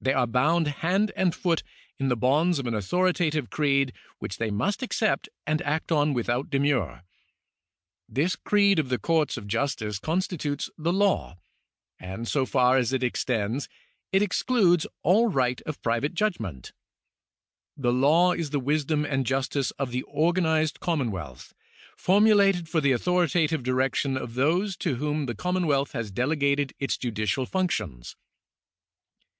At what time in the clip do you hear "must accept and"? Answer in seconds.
4.52-5.60